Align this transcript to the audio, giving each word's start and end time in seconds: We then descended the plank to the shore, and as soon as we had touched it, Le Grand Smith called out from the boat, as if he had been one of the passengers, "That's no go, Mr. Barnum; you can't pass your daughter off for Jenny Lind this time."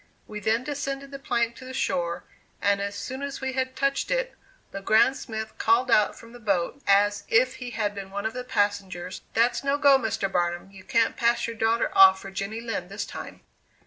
We 0.25 0.39
then 0.39 0.63
descended 0.63 1.11
the 1.11 1.19
plank 1.19 1.55
to 1.57 1.63
the 1.65 1.75
shore, 1.75 2.23
and 2.59 2.81
as 2.81 2.95
soon 2.95 3.21
as 3.21 3.39
we 3.39 3.53
had 3.53 3.75
touched 3.75 4.09
it, 4.09 4.33
Le 4.73 4.81
Grand 4.81 5.15
Smith 5.15 5.55
called 5.59 5.91
out 5.91 6.15
from 6.17 6.33
the 6.33 6.39
boat, 6.39 6.81
as 6.87 7.23
if 7.27 7.57
he 7.57 7.69
had 7.69 7.93
been 7.93 8.09
one 8.09 8.25
of 8.25 8.33
the 8.33 8.43
passengers, 8.43 9.21
"That's 9.35 9.63
no 9.63 9.77
go, 9.77 9.99
Mr. 9.99 10.27
Barnum; 10.27 10.71
you 10.71 10.83
can't 10.83 11.15
pass 11.15 11.45
your 11.45 11.55
daughter 11.55 11.91
off 11.95 12.19
for 12.19 12.31
Jenny 12.31 12.61
Lind 12.61 12.89
this 12.89 13.05
time." 13.05 13.41